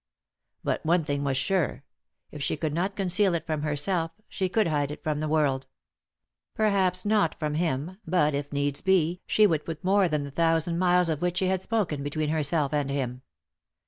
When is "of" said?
11.07-11.21